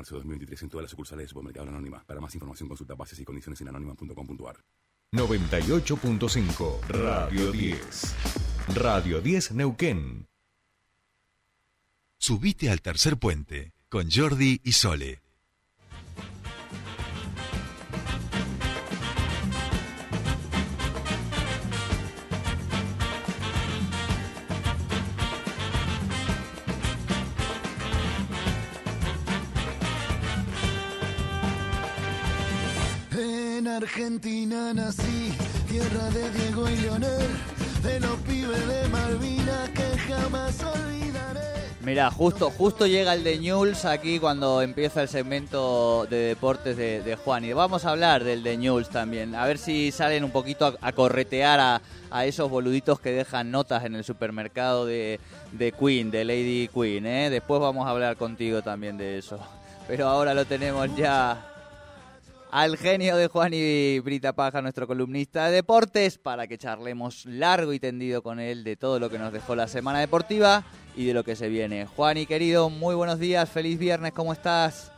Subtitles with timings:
[0.00, 2.02] marzo de 2023 en todas las sucursales de Supermercado Anónima.
[2.06, 4.56] Para más información consulta bases y condiciones en anónima.com.ar.
[5.12, 8.14] 98.5 Radio 10.
[8.76, 10.26] Radio 10 Neuquén.
[12.18, 15.22] Subite al tercer puente con Jordi y Sole.
[33.82, 35.32] Argentina nací,
[35.66, 37.28] tierra de Diego y Leonel,
[37.82, 41.40] de los pibes de Malvinas que jamás olvidaré.
[41.80, 47.18] Mira, justo, justo llega el de News aquí cuando empieza el segmento de deportes de,
[47.24, 47.46] Juan.
[47.46, 49.34] Y vamos a hablar del de News también.
[49.34, 53.86] A ver si salen un poquito a, corretear a, a, esos boluditos que dejan notas
[53.86, 55.20] en el supermercado de,
[55.52, 57.06] de Queen, de Lady Queen.
[57.06, 57.30] ¿eh?
[57.30, 59.38] Después vamos a hablar contigo también de eso.
[59.88, 61.49] Pero ahora lo tenemos ya
[62.52, 67.72] al genio de Juan y Brita Paja, nuestro columnista de deportes, para que charlemos largo
[67.72, 70.64] y tendido con él de todo lo que nos dejó la semana deportiva
[70.96, 71.86] y de lo que se viene.
[71.86, 74.92] Juan y querido, muy buenos días, feliz viernes, ¿cómo estás?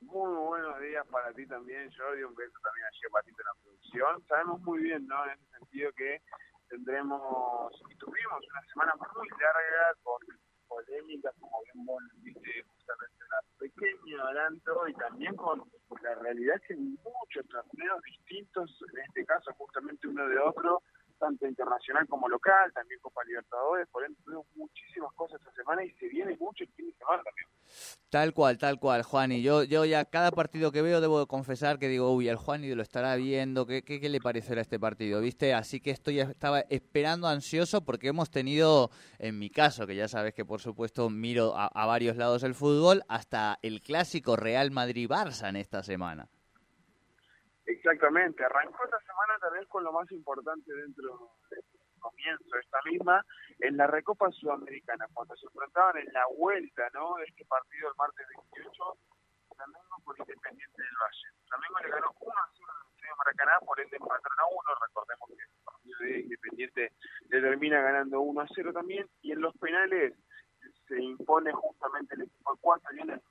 [0.00, 3.62] Muy buenos días para ti también, Jordi, un beso también allí para ti en la
[3.62, 4.28] producción.
[4.28, 5.24] Sabemos muy bien, ¿no?
[5.24, 6.22] En ese sentido que
[6.68, 10.18] tendremos y tuvimos una semana muy larga con
[10.74, 15.62] polémicas, como bien vos viste justamente una pequeño adelanto y también con
[16.02, 20.82] la realidad que muchos torneos distintos, en este caso justamente uno de otro,
[21.24, 25.90] tanto internacional como local, también Copa Libertadores, por ende tuvimos muchísimas cosas esta semana y
[25.92, 27.46] se viene mucho el fin de semana también.
[28.10, 29.32] Tal cual, tal cual, Juan.
[29.32, 32.62] Y yo, yo ya cada partido que veo debo confesar que digo, uy, el Juan
[32.62, 35.22] y lo estará viendo, ¿qué, qué, qué le parecerá este partido?
[35.22, 35.54] ¿Viste?
[35.54, 40.34] Así que estoy estaba esperando ansioso porque hemos tenido, en mi caso, que ya sabes
[40.34, 45.48] que por supuesto miro a, a varios lados el fútbol, hasta el clásico Real Madrid-Barça
[45.48, 46.28] en esta semana.
[47.66, 51.64] Exactamente, arrancó esta semana también con lo más importante dentro del
[51.98, 53.24] comienzo de esta misma,
[53.60, 57.14] en la Recopa Sudamericana, cuando se enfrentaban en la vuelta ¿no?
[57.16, 58.98] de este partido el martes 28,
[59.56, 61.28] Flamengo por Independiente del Valle.
[61.48, 64.60] Flamengo le ganó 1 a 0 en el Estadio Maracaná, por ende empataron a 1,
[64.86, 66.92] recordemos que el partido de Independiente
[67.30, 70.12] le termina ganando 1 a 0 también, y en los penales
[70.86, 72.90] se impone justamente el equipo de cuatro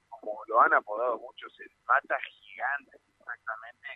[0.09, 3.88] como lo han apodado muchos, el mata gigante, exactamente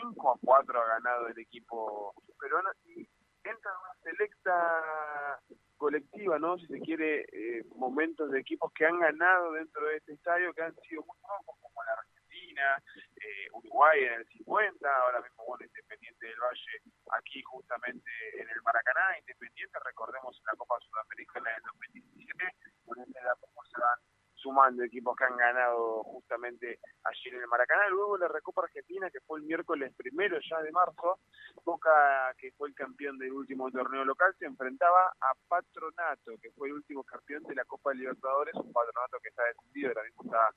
[0.00, 3.08] 5 a 4 ha ganado el equipo peruano y
[3.44, 5.40] entra en una selecta
[5.76, 6.58] colectiva, ¿no?
[6.58, 10.62] Si se quiere, eh, momentos de equipos que han ganado dentro de este estadio, que
[10.62, 12.82] han sido muy pocos, como la Argentina,
[13.16, 18.62] eh, Uruguay en el 50, ahora mismo, bueno, Independiente del Valle, aquí justamente en el
[18.62, 22.44] Maracaná, Independiente, recordemos en la Copa Sudamericana del 2017,
[22.84, 23.98] por ende la se van
[24.40, 27.88] sumando equipos que han ganado justamente ayer en el Maracaná.
[27.88, 31.18] Luego la Recopa Argentina, que fue el miércoles primero ya de marzo,
[31.64, 36.68] Boca, que fue el campeón del último torneo local, se enfrentaba a Patronato, que fue
[36.68, 40.50] el último campeón de la Copa Libertadores, un Patronato que está descendido, ahora mismo está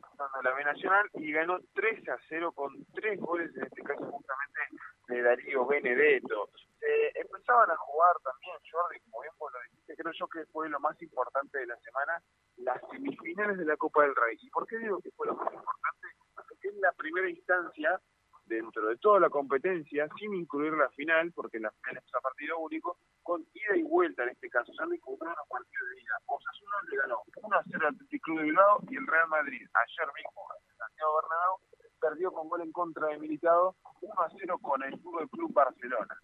[0.00, 4.04] pasando la B Nacional, y ganó 3 a 0 con tres goles, en este caso
[4.04, 4.60] justamente
[5.08, 6.50] de Darío Benedetto.
[6.80, 10.68] Eh, empezaban a jugar también, Jordi, como bien vos lo dijiste, creo yo que fue
[10.68, 12.22] lo más importante de la semana,
[12.62, 14.36] las semifinales de la Copa del Rey.
[14.40, 16.08] ¿Y por qué digo que fue lo más importante?
[16.34, 18.00] Porque es la primera instancia
[18.44, 22.58] dentro de toda la competencia, sin incluir la final, porque la final es a partido
[22.58, 24.72] único, con ida y vuelta en este caso.
[24.74, 26.18] Se han disputado los partidos de ida.
[26.26, 30.12] Osasuna le ganó 1 a 0 al Club de Bilbao y el Real Madrid, ayer
[30.14, 31.70] mismo, en Santiago Bernabéu,
[32.00, 36.20] perdió con gol en contra de Militado 1 a 0 con el Club Barcelona.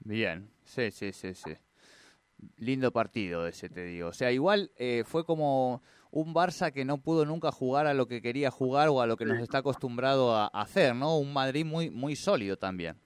[0.00, 1.56] Bien, sí, sí, sí, sí.
[2.58, 4.08] Lindo partido ese, te digo.
[4.08, 8.06] O sea, igual eh, fue como un Barça que no pudo nunca jugar a lo
[8.06, 11.18] que quería jugar o a lo que nos está acostumbrado a hacer, ¿no?
[11.18, 12.96] Un Madrid muy muy sólido también.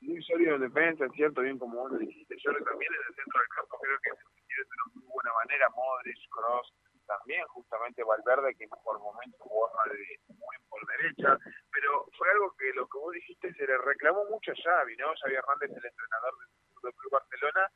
[0.00, 2.34] Muy sólido en defensa, es cierto, bien como vos lo dijiste.
[2.42, 5.68] Yo también en el centro del campo creo que se de una muy buena manera.
[5.76, 6.72] Modric, Cross,
[7.06, 11.36] también justamente Valverde, que por momentos jugó de, muy por derecha.
[11.70, 15.12] Pero fue algo que lo que vos dijiste se le reclamó mucho a Xavi, ¿no?
[15.20, 16.34] Xavi Hernández, el entrenador
[16.82, 17.68] del Club Barcelona,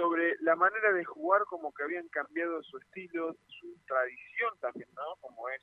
[0.00, 5.16] sobre la manera de jugar, como que habían cambiado su estilo, su tradición también, ¿no?
[5.20, 5.60] Como es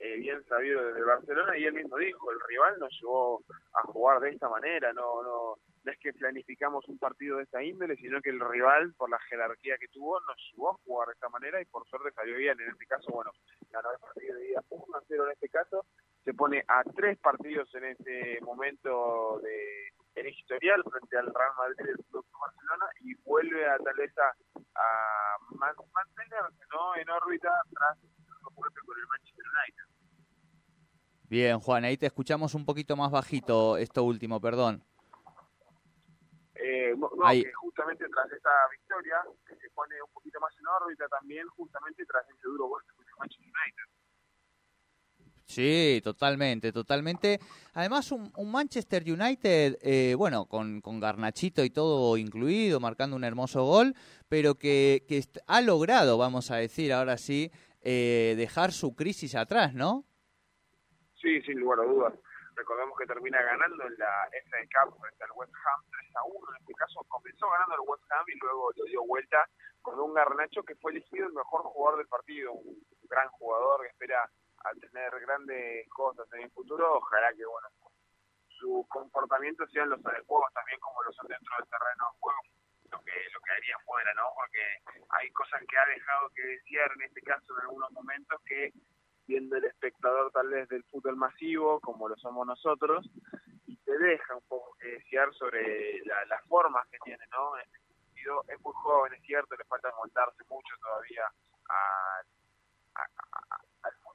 [0.00, 3.44] eh, bien sabido desde Barcelona, y él mismo dijo, el rival nos llevó
[3.74, 5.54] a jugar de esta manera, no, no,
[5.84, 9.20] no es que planificamos un partido de esta índole, sino que el rival, por la
[9.20, 12.60] jerarquía que tuvo, nos llevó a jugar de esta manera y por suerte salió bien.
[12.60, 13.30] En este caso, bueno,
[13.70, 15.86] ganó el partido de día 1 a 0 en este caso,
[16.24, 21.86] se pone a tres partidos en este momento de en historial frente al Real Madrid
[21.86, 24.28] del Club Barcelona y vuelve a tal vez a,
[24.74, 25.38] a
[25.92, 26.96] mantenerse ¿no?
[26.96, 27.98] en órbita tras
[28.54, 29.96] fuerte con el Manchester United.
[31.28, 34.82] Bien, Juan, ahí te escuchamos un poquito más bajito esto último, perdón.
[36.54, 37.42] Eh, no, Ahí.
[37.42, 42.06] que justamente tras esa victoria, que se pone un poquito más en órbita también, justamente
[42.06, 43.95] tras ese duro golpe con el Manchester United.
[45.46, 47.38] Sí, totalmente, totalmente.
[47.72, 53.22] Además, un, un Manchester United, eh, bueno, con, con Garnachito y todo incluido, marcando un
[53.22, 53.94] hermoso gol,
[54.28, 59.72] pero que, que ha logrado, vamos a decir ahora sí, eh, dejar su crisis atrás,
[59.72, 60.04] ¿no?
[61.22, 62.14] Sí, sin lugar a dudas.
[62.56, 66.50] Recordemos que termina ganando en la FA Cup frente al West Ham 3 a 1.
[66.50, 69.46] En este caso comenzó ganando el West Ham y luego lo dio vuelta
[69.80, 72.52] con un Garnacho que fue elegido el mejor jugador del partido.
[72.52, 74.28] Un gran jugador que espera
[74.68, 76.94] a tener grandes cosas en el futuro.
[76.98, 77.68] Ojalá que, bueno,
[78.48, 82.40] sus comportamientos sean los adecuados también como lo son dentro del terreno de juego.
[82.90, 84.30] Lo que, lo que haría fuera, ¿no?
[84.34, 84.62] Porque
[85.10, 88.72] hay cosas que ha dejado que desear en este caso en algunos momentos que
[89.26, 93.04] viendo el espectador tal vez del fútbol masivo, como lo somos nosotros,
[93.66, 97.56] y te deja un poco que desear sobre la- las formas que tiene, ¿no?
[97.58, 101.24] En este sentido, es muy joven, es cierto, le falta montarse mucho todavía
[101.68, 102.20] a-
[102.94, 103.06] al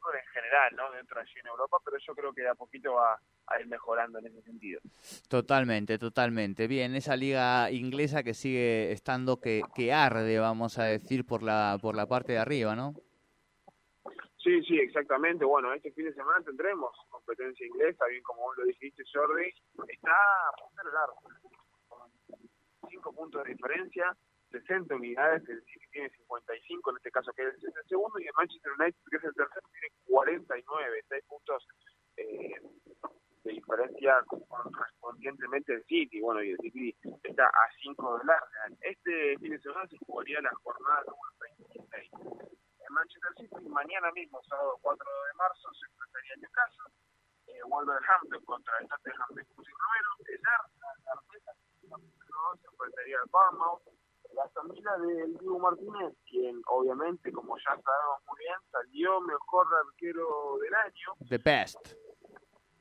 [0.01, 0.91] fútbol en general, ¿no?
[0.91, 3.67] Dentro de allí en Europa, pero yo creo que de a poquito va a ir
[3.67, 4.81] mejorando en ese sentido.
[5.29, 6.67] Totalmente, totalmente.
[6.67, 11.77] Bien, esa liga inglesa que sigue estando que, que arde, vamos a decir, por la,
[11.81, 12.93] por la parte de arriba, ¿no?
[14.37, 15.45] Sí, sí, exactamente.
[15.45, 19.53] Bueno, este fin de semana tendremos competencia inglesa, bien como vos lo dijiste, Jordi.
[19.87, 21.23] Está a punto del arco,
[21.87, 24.17] con cinco puntos de diferencia,
[24.51, 28.33] 60 unidades, el City tiene 55, en este caso que es el segundo, y el
[28.35, 31.67] Manchester United, que es el tercero, tiene 49, 6 puntos
[32.17, 32.55] eh,
[33.43, 36.21] de diferencia correspondientemente el City.
[36.21, 38.77] Bueno, y el City está a 5 del Arsenal.
[38.81, 43.69] Este fin de semana se jugaría la jornada número 26 en Manchester City.
[43.69, 46.91] Mañana mismo, sábado 4 de marzo, se enfrentaría el Newcastle,
[47.47, 50.91] eh, Wolverhampton contra el Tottenham de el Arsenal,
[52.61, 53.90] se enfrentaría al Bournemouth,
[54.33, 60.57] la Aston del Diego Martínez, quien obviamente, como ya sabemos muy bien, salió mejor arquero
[60.61, 61.93] del año, The best.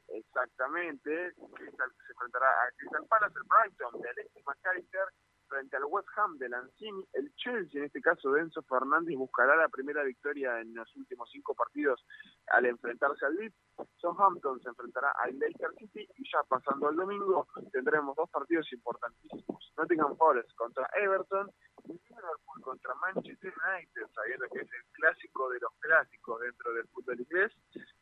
[0.09, 5.05] exactamente, Crystal- se enfrentará a Crystal Palace, el Brighton de Alexis McAllister,
[5.51, 9.57] frente al West Ham de Lanzini, el Chelsea, en este caso de Enzo Fernández, buscará
[9.57, 12.03] la primera victoria en los últimos cinco partidos
[12.47, 13.57] al enfrentarse al Leeds.
[13.97, 19.73] Southampton se enfrentará al Leicester City y ya pasando al domingo tendremos dos partidos importantísimos.
[19.77, 21.51] Nottingham Forest contra Everton
[21.87, 27.21] Liverpool contra Manchester United, sabiendo que es el clásico de los clásicos dentro del fútbol
[27.21, 27.53] inglés.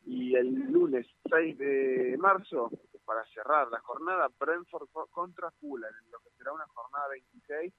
[0.04, 2.70] Y el lunes 6 de marzo,
[3.04, 7.72] para cerrar la jornada, Brentford co- contra Fulham, en lo que será una jornada 26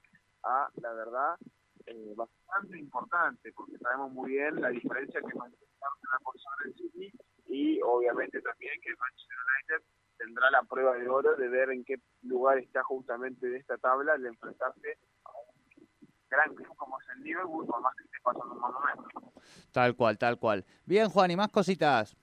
[0.44, 1.36] a, la verdad,
[1.86, 6.76] eh, bastante importante, porque sabemos muy bien la diferencia que Manchester United por sobre el
[6.76, 7.12] City
[7.48, 9.88] y obviamente también que Manchester United
[10.18, 14.14] tendrá la prueba de oro de ver en qué lugar está justamente de esta tabla
[14.14, 14.98] al enfrentarse
[16.30, 19.32] gran club como es el Liverpool, por más que esté pasando un mal momento.
[19.72, 20.66] Tal cual, tal cual.
[20.86, 22.16] Bien, Juan, y más cositas.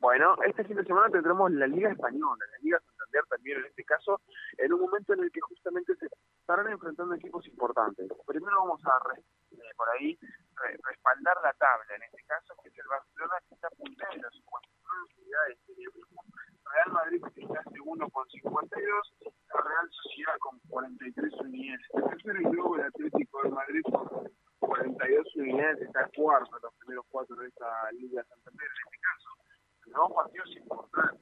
[0.00, 3.84] Bueno, este fin de semana tendremos la Liga Española, la Liga Santander también en este
[3.84, 4.20] caso,
[4.58, 6.06] en un momento en el que justamente se
[6.40, 8.06] estarán enfrentando equipos importantes.
[8.26, 10.18] Primero vamos a eh, por ahí
[10.56, 15.08] re- respaldar la tabla, en este caso que es el Barcelona que está puntero, 59
[15.16, 15.58] unidades
[16.74, 19.14] Real Madrid que está segundo con 52,
[19.54, 24.30] la Real Sociedad con 43 unidades, el tercero y luego el Atlético de Madrid con
[24.58, 29.30] 42 unidades está cuarto, los primeros cuatro de esta Liga Santander en este caso
[29.84, 31.20] tenemos partidos importantes.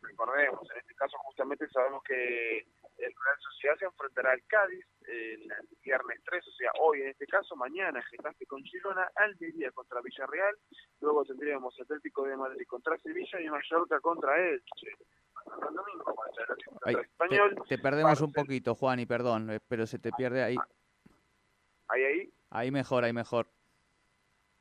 [0.00, 5.52] Recordemos, en este caso justamente sabemos que el Real Sociedad se enfrentará al Cádiz el
[5.82, 10.56] viernes 3, o sea, hoy en este caso, mañana Getafe con Girona, Almería contra Villarreal,
[11.00, 14.92] luego tendríamos Atlético de Madrid contra Sevilla y Mallorca contra Elche.
[15.46, 16.14] El domingo
[16.84, 17.62] Ay, te, Español.
[17.68, 20.56] te perdemos un poquito, Juan, y perdón, eh, pero se te pierde ahí.
[21.88, 22.32] Ahí, ahí.
[22.50, 23.48] Ahí mejor, ahí mejor.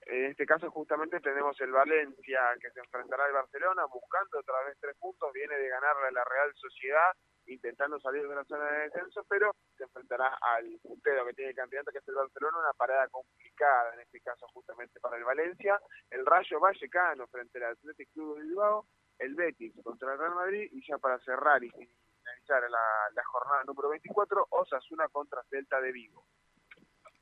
[0.10, 4.78] En este caso justamente tenemos el Valencia que se enfrentará al Barcelona buscando otra vez
[4.80, 7.12] tres puntos, viene de ganarle a la Real Sociedad
[7.48, 11.56] intentando salir de la zona de descenso, pero se enfrentará al puntero que tiene el
[11.58, 15.78] campeonato que es el Barcelona, una parada complicada en este caso justamente para el Valencia,
[16.10, 18.88] el Rayo Vallecano frente al Athletic Club de Bilbao,
[19.20, 23.64] el Betis contra el Real Madrid y ya para cerrar y finalizar la, la jornada
[23.66, 26.26] número 24, Osasuna contra Celta de Vigo.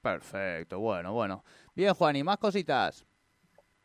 [0.05, 1.43] Perfecto, bueno, bueno.
[1.73, 3.07] Bien, Juan, y más cositas.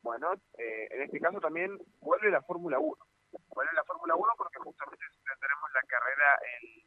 [0.03, 2.95] Bueno, eh, en este caso también vuelve la Fórmula 1.
[3.55, 6.85] Vuelve la Fórmula 1 porque justamente tenemos la carrera el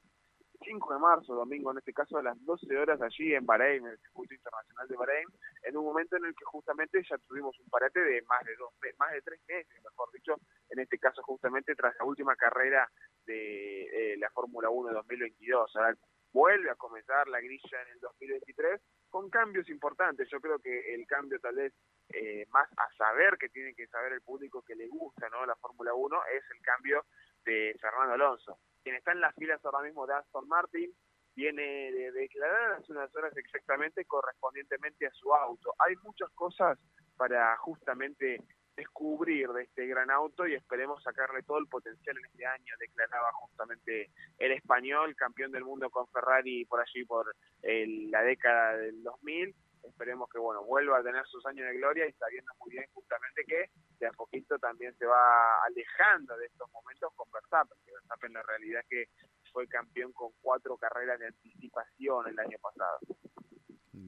[0.62, 3.94] 25 de marzo, domingo en este caso, a las 12 horas allí en Bahrein, en
[3.94, 5.28] el circuito internacional de Bahrein,
[5.64, 8.70] en un momento en el que justamente ya tuvimos un parate de más de dos,
[9.00, 10.36] más de tres meses, mejor dicho,
[10.70, 12.88] en este caso justamente tras la última carrera
[13.26, 15.76] de eh, la Fórmula 1 2022.
[15.76, 15.98] Ahora
[16.32, 18.80] vuelve a comenzar la grilla en el 2023
[19.14, 20.28] con cambios importantes.
[20.32, 21.72] Yo creo que el cambio tal vez
[22.10, 25.56] eh, más a saber que tiene que saber el público que le gusta no la
[25.58, 27.06] Fórmula 1 es el cambio
[27.46, 28.58] de Fernando Alonso.
[28.82, 30.92] Quien está en las filas ahora mismo de Aston Martin
[31.36, 35.76] viene de declarar hace unas horas exactamente correspondientemente a su auto.
[35.78, 36.80] Hay muchas cosas
[37.16, 38.42] para justamente
[38.76, 43.32] descubrir de este gran auto y esperemos sacarle todo el potencial en este año, declaraba
[43.34, 49.56] justamente el español, campeón del mundo con Ferrari por allí por la década del 2000.
[49.84, 53.44] Esperemos que bueno vuelva a tener sus años de gloria y sabiendo muy bien justamente
[53.46, 58.34] que de a poquito también se va alejando de estos momentos con Verstappen, que Verstappen
[58.34, 59.10] la realidad que
[59.52, 63.00] fue campeón con cuatro carreras de anticipación el año pasado.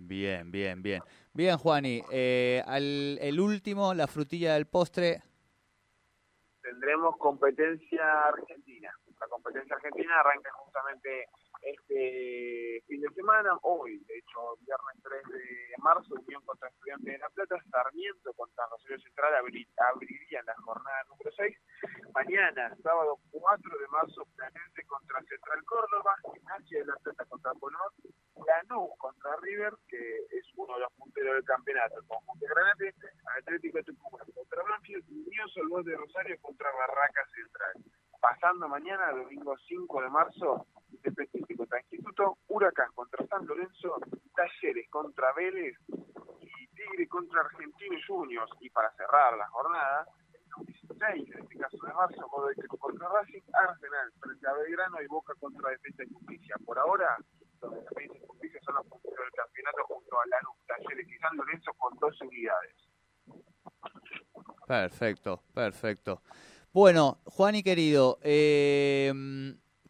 [0.08, 1.02] Bien, bien, bien.
[1.34, 5.22] Bien, Juani, eh, al, el último, la frutilla del postre.
[6.62, 8.92] Tendremos competencia argentina.
[9.20, 11.28] La competencia argentina arranca justamente
[11.66, 17.18] este fin de semana, hoy, de hecho, viernes 3 de marzo, Unión contra Estudiantes de
[17.18, 21.58] La Plata, Sarmiento contra Rosario Central abrirían la jornada número 6.
[22.14, 27.92] Mañana, sábado 4 de marzo, Platense contra Central Córdoba, Gimnasia de La Plata contra Colón,
[28.46, 32.94] Lanús contra River, que es uno de los punteros del campeonato, el conjunto Granate,
[33.40, 37.74] Atlético de Tucumán contra Banfield, Unión Solvos de Rosario contra Barracas Central.
[38.22, 40.68] Pasando mañana, domingo 5 de marzo,
[42.56, 44.00] Huracán contra San Lorenzo,
[44.34, 45.76] Talleres contra Vélez
[46.40, 48.50] y Tigre contra Argentino Juniors.
[48.62, 50.08] Y para cerrar la jornada,
[50.58, 55.08] el 16, en este caso de marzo, Godoy contra Racing, Arsenal frente a Belgrano y
[55.08, 56.56] Boca contra Defensa y Justicia.
[56.66, 57.18] Por ahora,
[57.62, 61.18] los de Defensa y Justicia son los puntos del campeonato junto a Lanús, Talleres y
[61.18, 62.76] San Lorenzo con dos unidades.
[64.66, 66.22] Perfecto, perfecto.
[66.72, 69.12] Bueno, Juan y querido, eh,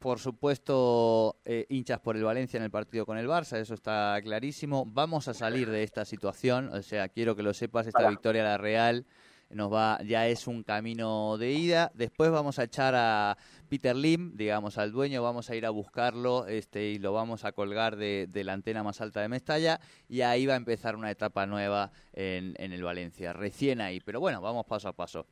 [0.06, 4.16] por supuesto, eh, hinchas por el Valencia en el partido con el Barça, eso está
[4.22, 4.86] clarísimo.
[4.86, 8.46] Vamos a salir de esta situación, o sea, quiero que lo sepas, esta victoria a
[8.50, 9.08] la Real
[9.50, 11.92] nos va, ya es un camino de ida.
[11.96, 13.36] Después vamos a echar a
[13.68, 17.54] Peter Lim, digamos, al dueño, vamos a ir a buscarlo este, y lo vamos a
[17.54, 21.48] colgar de, la antena más alta de Mestalla y ahí va a empezar una etapa
[21.48, 24.02] nueva en, en el Valencia, recién ahí.
[24.02, 25.26] Pero bueno, vamos paso a paso.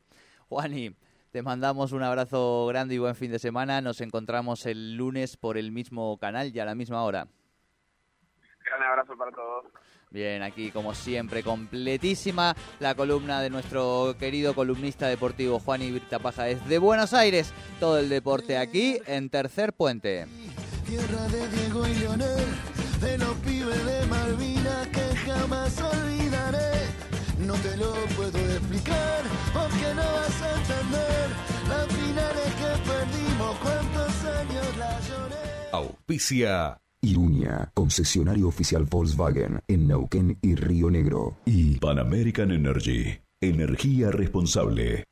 [0.50, 0.96] Juani,
[1.34, 3.82] te mandamos un abrazo grande y buen fin de semana.
[3.82, 7.28] Nos encontramos el lunes por el mismo canal y a la misma hora.
[8.78, 9.66] Un abrazo para todos.
[10.12, 16.44] Bien, aquí como siempre, completísima la columna de nuestro querido columnista deportivo Juan Ibirta Paja
[16.44, 17.52] desde Buenos Aires.
[17.80, 20.28] Todo el deporte aquí en Tercer Puente.
[20.86, 22.46] Tierra de Diego y Leonel,
[23.02, 26.74] de los pibes de Malvina que jamás olvidaré.
[27.46, 29.24] No te lo puedo explicar
[29.54, 31.30] porque no vas a entender
[31.68, 35.70] las finales que perdimos, cuántos años la lloré.
[35.72, 41.38] Auspicia Iruña, concesionario oficial Volkswagen en Neuquén y Río Negro.
[41.46, 43.20] y Pan American Energy.
[43.42, 45.04] Energía responsable.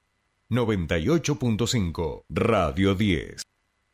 [0.50, 3.42] 98.5 Radio 10.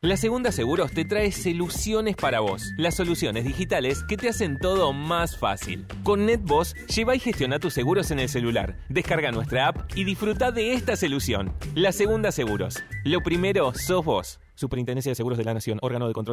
[0.00, 2.62] La Segunda Seguros te trae soluciones para vos.
[2.76, 5.86] Las soluciones digitales que te hacen todo más fácil.
[6.04, 8.76] Con NetBoss, lleva y gestiona tus seguros en el celular.
[8.88, 11.52] Descarga nuestra app y disfruta de esta solución.
[11.74, 12.84] La Segunda Seguros.
[13.02, 14.38] Lo primero sos vos.
[14.54, 16.26] Superintendencia de Seguros de la Nación, órgano de control.